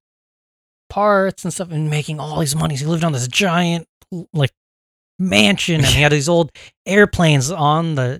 [0.89, 2.82] parts and stuff and making all these monies.
[2.82, 3.88] He lived on this giant
[4.34, 4.52] like
[5.17, 6.52] mansion and he had these old
[6.86, 8.19] airplanes on the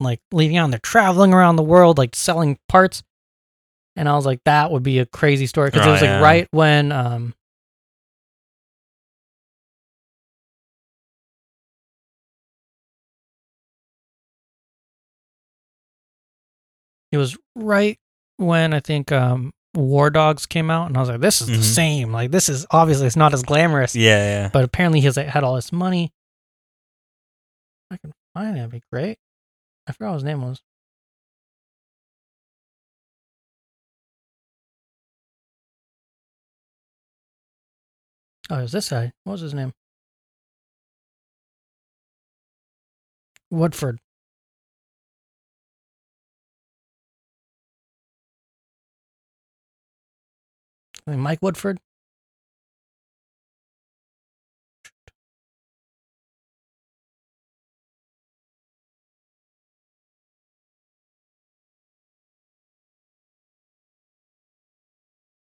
[0.00, 3.02] like leaving out and they're traveling around the world like selling parts.
[3.96, 6.22] And I was like, that would be a crazy story because it Oh, was like
[6.22, 7.34] right when um
[17.14, 17.98] it was right
[18.36, 21.54] when I think um War Dogs came out and I was like, this is the
[21.54, 21.62] Mhm.
[21.74, 22.12] same.
[22.12, 23.96] Like this is obviously it's not as glamorous.
[23.96, 24.50] Yeah, yeah.
[24.52, 26.12] But apparently he has, like, had all this money.
[27.90, 28.60] I can find it.
[28.60, 29.18] That'd be great.
[29.86, 30.60] I forgot what his name was.
[38.50, 39.12] Oh, it was this guy.
[39.24, 39.72] What was his name?
[43.50, 44.00] Woodford.
[51.06, 51.78] Mike Woodford.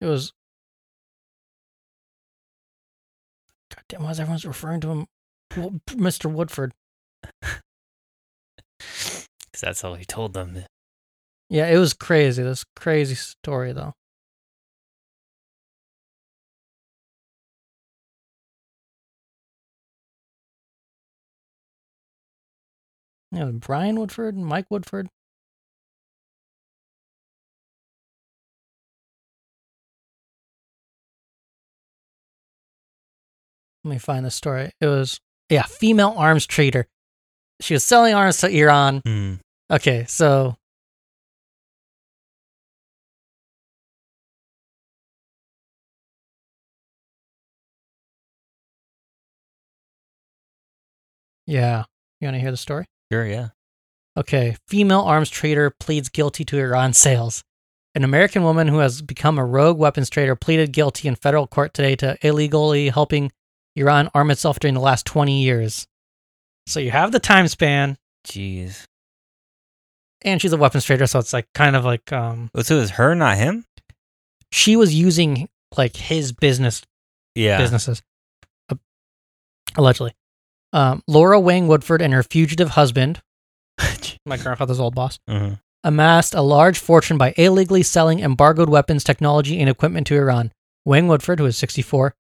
[0.00, 0.32] It was.
[3.74, 5.06] God damn, why is everyone referring to him,
[5.88, 6.30] Mr.
[6.32, 6.72] Woodford?
[9.52, 10.64] Because that's all he told them.
[11.50, 12.42] Yeah, it was crazy.
[12.42, 13.94] This crazy story though.
[23.32, 25.08] You know, Brian Woodford and Mike Woodford.
[33.84, 34.72] Let me find the story.
[34.80, 36.86] It was yeah, female arms trader.
[37.60, 39.00] She was selling arms to Iran.
[39.04, 39.34] Hmm.
[39.70, 40.56] Okay, so
[51.46, 51.84] yeah,
[52.20, 52.86] you want to hear the story?
[53.12, 53.48] Sure, yeah.
[54.16, 57.42] Okay, female arms trader pleads guilty to Iran sales.
[57.94, 61.74] An American woman who has become a rogue weapons trader pleaded guilty in federal court
[61.74, 63.32] today to illegally helping
[63.76, 65.86] Iran arm itself during the last 20 years.
[66.66, 67.96] So you have the time span,
[68.26, 68.84] Jeez.
[70.22, 72.90] and she's a weapons trader, so it's like kind of like um So it was
[72.92, 73.64] her, not him?
[74.52, 76.82] she was using like his business
[77.34, 77.58] Yeah.
[77.58, 78.02] businesses
[78.68, 78.74] uh,
[79.76, 80.12] allegedly.
[80.72, 83.20] Um, Laura Wang Woodford and her fugitive husband,
[84.26, 85.58] my grandfather's old boss, Mhm.
[85.82, 90.52] amassed a large fortune by illegally selling embargoed weapons, technology, and equipment to Iran.
[90.84, 92.14] Wang Woodford, who is 64,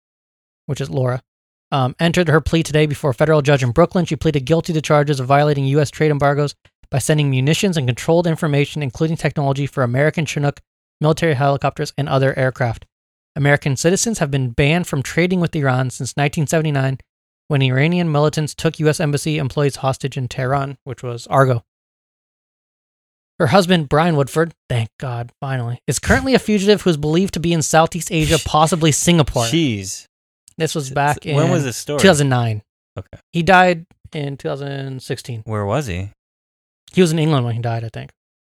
[0.67, 1.23] which is Laura,
[1.71, 4.05] um, entered her plea today before a federal judge in Brooklyn.
[4.07, 5.91] She pleaded guilty to charges of violating U.S.
[5.91, 6.55] trade embargoes
[6.91, 10.61] by sending munitions and controlled information, including technology for American Chinook
[11.01, 12.85] military helicopters and other aircraft.
[13.37, 16.99] American citizens have been banned from trading with Iran since 1979
[17.49, 19.01] when Iranian militants took U.S.
[19.01, 21.65] embassy employees hostage in Tehran, which was Argo.
[23.39, 27.41] Her husband, Brian Woodford, thank God, finally, is currently a fugitive who is believed to
[27.41, 29.45] be in Southeast Asia, possibly Singapore.
[29.45, 30.07] Jeez.
[30.57, 32.01] This was back in When was this story?
[32.01, 32.63] 2009.
[32.99, 33.23] Okay.
[33.33, 35.43] He died in 2016.
[35.45, 36.11] Where was he?
[36.93, 38.11] He was in England when he died, I think.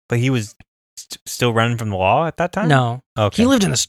[0.08, 0.55] But he was
[0.97, 2.67] st- still running from the law at that time?
[2.67, 3.41] No, Okay.
[3.41, 3.88] he lived in this.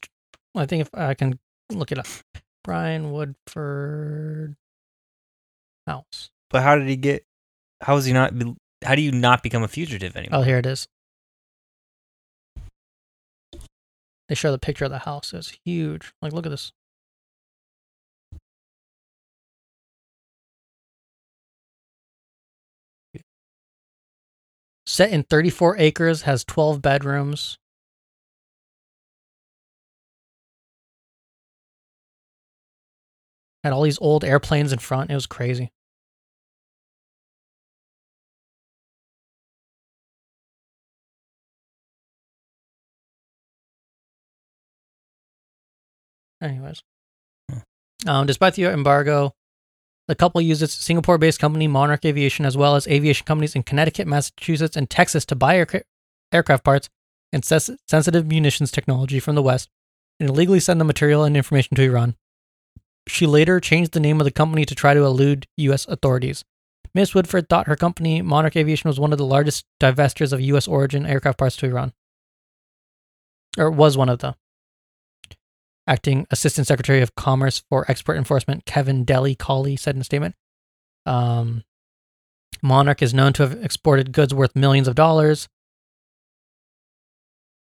[0.54, 1.38] I think if I can
[1.70, 2.06] look it up,
[2.64, 4.56] Brian Woodford
[5.86, 6.30] house.
[6.50, 7.24] But how did he get?
[7.80, 8.32] How was he not?
[8.84, 10.40] How do you not become a fugitive anymore?
[10.40, 10.86] Oh, here it is.
[14.28, 15.32] They show the picture of the house.
[15.32, 16.12] It's huge.
[16.20, 16.72] Like, look at this.
[24.88, 27.58] Set in 34 acres, has 12 bedrooms.
[33.62, 35.10] Had all these old airplanes in front.
[35.10, 35.70] It was crazy.
[46.42, 46.82] Anyways,
[48.06, 49.32] um, despite the embargo,
[50.08, 54.06] the couple used its Singapore-based company Monarch Aviation as well as aviation companies in Connecticut,
[54.06, 55.82] Massachusetts, and Texas to buy aircra-
[56.32, 56.88] aircraft parts
[57.32, 59.68] and ses- sensitive munitions technology from the West
[60.20, 62.16] and illegally send the material and information to Iran.
[63.08, 65.86] She later changed the name of the company to try to elude U.S.
[65.86, 66.44] authorities.
[66.94, 67.14] Ms.
[67.14, 70.66] Woodford thought her company, Monarch Aviation, was one of the largest divestors of U.S.
[70.66, 71.92] origin aircraft parts to Iran.
[73.58, 74.34] Or was one of the.
[75.86, 80.34] Acting Assistant Secretary of Commerce for Export Enforcement Kevin Delli-Colli said in a statement.
[81.04, 81.62] Um,
[82.62, 85.48] Monarch is known to have exported goods worth millions of dollars.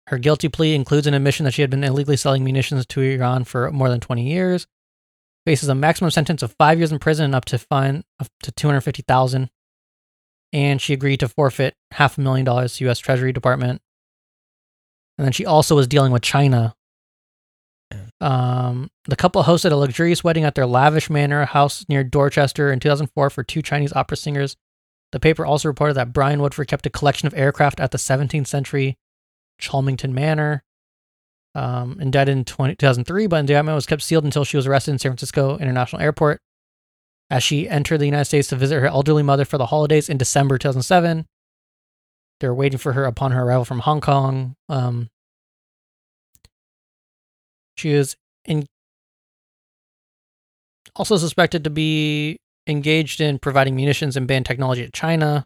[0.07, 3.43] Her guilty plea includes an admission that she had been illegally selling munitions to Iran
[3.43, 4.67] for more than 20 years.
[5.45, 8.51] Faces a maximum sentence of five years in prison and up to fine up to
[8.51, 9.49] 250,000.
[10.53, 12.99] And she agreed to forfeit half a million dollars to U.S.
[12.99, 13.81] Treasury Department.
[15.17, 16.75] And then she also was dealing with China
[18.21, 22.79] um, the couple hosted a luxurious wedding at their lavish manor house near Dorchester in
[22.79, 24.55] 2004 for two Chinese opera singers.
[25.11, 28.47] The paper also reported that Brian Woodford kept a collection of aircraft at the 17th
[28.47, 28.97] century
[29.59, 30.63] Chalmington Manor.
[31.53, 34.99] Um, indicted in 20, 2003, but indictment was kept sealed until she was arrested in
[34.99, 36.39] San Francisco International Airport.
[37.29, 40.17] As she entered the United States to visit her elderly mother for the holidays in
[40.17, 41.25] December 2007,
[42.39, 44.55] they were waiting for her upon her arrival from Hong Kong.
[44.69, 45.09] Um,
[47.81, 48.15] she is
[48.45, 48.65] in
[50.95, 55.45] also suspected to be engaged in providing munitions and banned technology to China.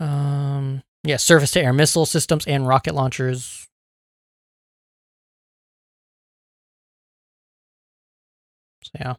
[0.00, 3.66] Um, yeah, surface to air missile systems and rocket launchers.
[8.82, 9.14] So, yeah.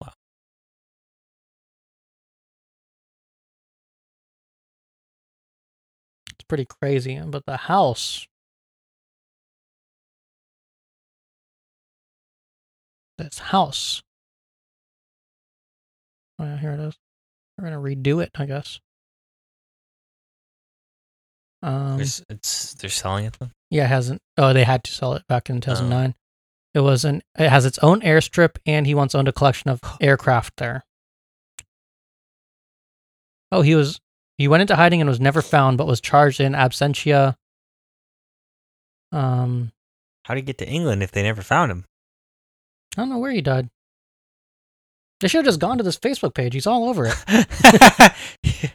[0.00, 0.12] Wow.
[6.30, 7.20] It's pretty crazy.
[7.26, 8.26] But the house
[13.24, 14.02] this house.
[16.38, 16.94] Oh, yeah, here it is.
[17.58, 18.80] We're gonna redo it, I guess.
[21.62, 23.52] Um, They're, it's, they're selling it then?
[23.70, 24.22] yeah, it hasn't.
[24.38, 26.14] Oh, they had to sell it back in 2009.
[26.72, 27.20] It was an.
[27.38, 30.84] It has its own airstrip, and he once owned a collection of aircraft there.
[33.52, 34.00] Oh, he was
[34.38, 37.34] he went into hiding and was never found, but was charged in absentia.
[39.12, 39.72] Um,
[40.22, 41.84] How did he get to England if they never found him?
[42.96, 43.68] I don't know where he died.
[45.20, 46.54] They should have just gone to this Facebook page.
[46.54, 48.16] He's all over it.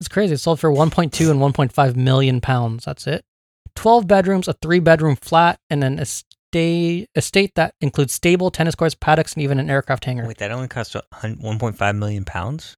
[0.00, 0.34] It's crazy.
[0.34, 2.84] It sold for 1.2 and 1.5 million pounds.
[2.84, 3.24] That's it.
[3.74, 8.94] 12 bedrooms, a three bedroom flat, and an estate estate that includes stable, tennis courts,
[8.94, 10.26] paddocks, and even an aircraft hangar.
[10.26, 12.74] Wait, that only cost 1.5 million pounds?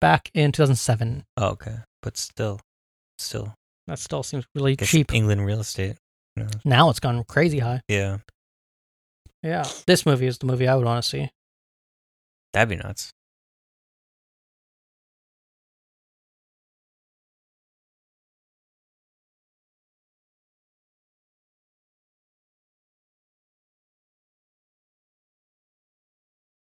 [0.00, 1.24] Back in 2007.
[1.36, 1.76] Oh, okay.
[2.02, 2.60] But still,
[3.18, 3.54] still,
[3.90, 5.12] That still seems really cheap.
[5.12, 5.96] England real estate.
[6.64, 7.82] Now it's gone crazy high.
[7.88, 8.18] Yeah,
[9.42, 9.64] Yeah.
[9.84, 11.28] This movie is the movie I would want to see.
[12.52, 13.10] that'd be nuts.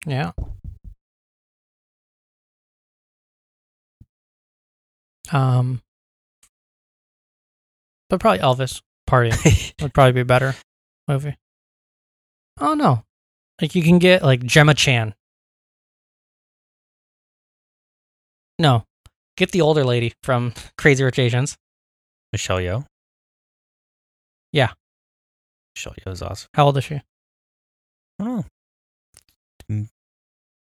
[0.07, 0.33] Yeah.
[5.31, 5.83] Um,
[8.13, 9.31] but probably Elvis Party
[9.81, 10.55] would probably be a better
[11.09, 11.35] movie.
[12.61, 13.05] Oh no,
[13.59, 15.15] like you can get like Gemma Chan.
[18.59, 18.85] No,
[19.39, 21.57] get the older lady from Crazy Rich Asians.
[22.33, 22.85] Michelle Yeoh.
[24.53, 24.73] Yeah.
[25.75, 26.49] Michelle Yeoh is awesome.
[26.53, 26.97] How old is she?
[26.97, 27.03] I
[28.19, 28.45] don't
[29.71, 29.87] know.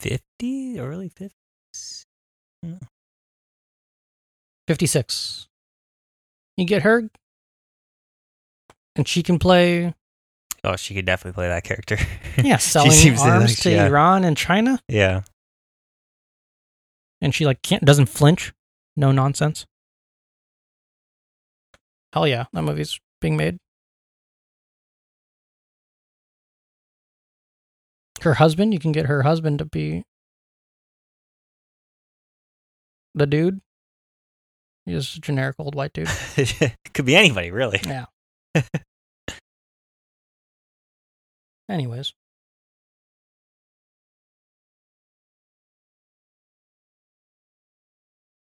[0.01, 2.05] 50, early 50s.
[4.66, 5.49] Fifty six.
[6.57, 7.09] You get her,
[8.99, 9.94] and she can play
[10.64, 11.96] Oh, she could definitely play that character.
[12.42, 13.86] yeah selling seems to, arms like, to yeah.
[13.86, 14.80] Iran and China.
[14.88, 15.22] yeah.
[17.20, 18.53] and she like can't doesn't flinch.
[18.96, 19.64] No nonsense.
[22.12, 23.59] Hell yeah, that movie's being made.
[28.22, 30.03] Her husband, you can get her husband to be
[33.14, 33.61] the dude.
[34.84, 36.09] He's just a generic old white dude.
[36.94, 37.80] could be anybody, really.
[37.86, 38.07] Yeah.
[41.69, 42.14] Anyways.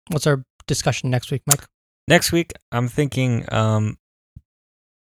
[0.08, 1.64] What's our discussion next week, Mike?
[2.08, 3.96] Next week, I'm thinking um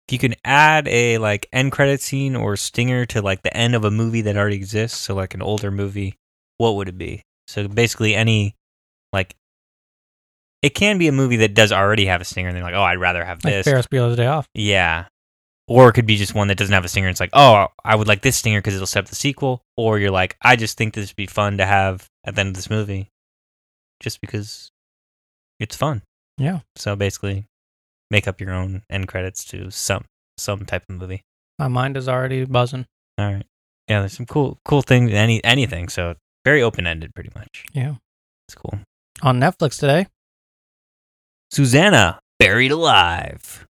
[0.09, 3.75] if you can add a like end credit scene or stinger to like the end
[3.75, 6.17] of a movie that already exists, so like an older movie,
[6.59, 7.23] what would it be?
[7.47, 8.57] So basically any
[9.13, 9.35] like
[10.63, 12.83] it can be a movie that does already have a stinger and they're like, "Oh,
[12.83, 14.49] I'd rather have Like this." Ferris Bueller's Day Off.
[14.55, 15.07] Yeah.
[15.67, 17.09] Or it could be just one that doesn't have a stinger.
[17.09, 19.63] And it's like, oh, I would like this stinger because it'll set up the sequel.
[19.77, 22.51] Or you're like, I just think this would be fun to have at the end
[22.51, 23.09] of this movie,
[24.01, 24.71] just because
[25.59, 26.03] it's fun.
[26.37, 26.61] Yeah.
[26.77, 27.47] So basically,
[28.11, 30.05] make up your own end credits to some
[30.37, 31.23] some type of movie.
[31.59, 32.87] My mind is already buzzing.
[33.17, 33.47] All right.
[33.89, 35.89] Yeah, there's some cool cool things any anything.
[35.89, 37.65] So very open ended, pretty much.
[37.73, 37.95] Yeah.
[38.49, 38.81] It's cool.
[39.23, 40.09] On Netflix today.
[41.51, 43.67] Susanna buried alive.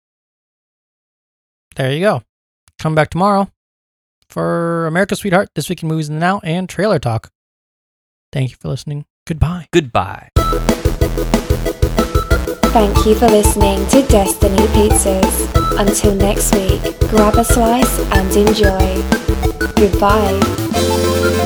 [1.75, 2.21] There you go.
[2.79, 3.49] Come back tomorrow
[4.29, 7.31] for America's Sweetheart, This Week in Movies and Now, and Trailer Talk.
[8.31, 9.05] Thank you for listening.
[9.27, 9.67] Goodbye.
[9.71, 10.29] Goodbye.
[12.73, 15.79] Thank you for listening to Destiny Pizzas.
[15.79, 19.01] Until next week, grab a slice and enjoy.
[19.75, 21.41] Goodbye.